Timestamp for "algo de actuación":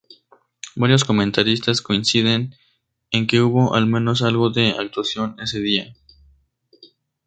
4.23-5.35